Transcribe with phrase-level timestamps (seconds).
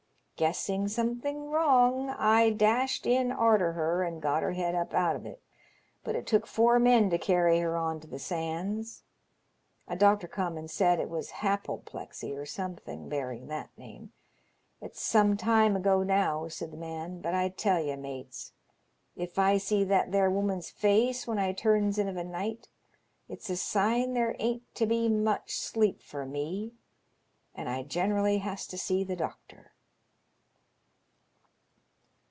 [0.37, 5.15] Guessing some ihin^ wrong, I dashed in arter her, and got her head up out
[5.15, 5.39] of it,
[6.03, 9.03] but it took four men to carry her on to the sands.
[9.87, 14.13] A doctor come and said it was happle plexy, or something bearing that name.
[14.81, 18.51] It's some time ago now," said the man," but I tell ye, mates,
[19.15, 22.67] if 1 see that there woman's face when I turns in of a night
[23.29, 26.73] it's a sign there ain't to be much sleep for me,
[27.53, 29.73] and I generally has to see the doctor."